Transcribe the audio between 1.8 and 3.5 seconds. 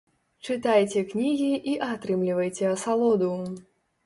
атрымлівайце асалоду!